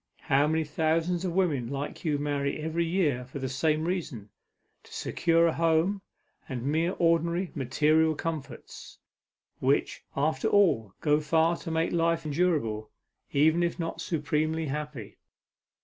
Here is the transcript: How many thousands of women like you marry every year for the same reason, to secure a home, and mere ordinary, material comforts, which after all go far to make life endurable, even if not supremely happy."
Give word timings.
How 0.21 0.47
many 0.47 0.63
thousands 0.63 1.25
of 1.25 1.33
women 1.33 1.67
like 1.69 2.03
you 2.03 2.17
marry 2.17 2.57
every 2.57 2.85
year 2.87 3.23
for 3.23 3.37
the 3.37 3.47
same 3.47 3.85
reason, 3.85 4.31
to 4.81 4.91
secure 4.91 5.45
a 5.45 5.53
home, 5.53 6.01
and 6.49 6.63
mere 6.65 6.93
ordinary, 6.93 7.51
material 7.53 8.15
comforts, 8.15 8.97
which 9.59 10.03
after 10.17 10.47
all 10.47 10.95
go 11.01 11.19
far 11.19 11.55
to 11.57 11.69
make 11.69 11.91
life 11.91 12.25
endurable, 12.25 12.89
even 13.31 13.61
if 13.61 13.77
not 13.77 14.01
supremely 14.01 14.65
happy." 14.65 15.17